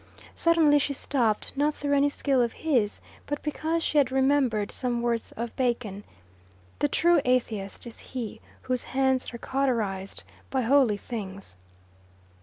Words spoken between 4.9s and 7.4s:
words of Bacon: "The true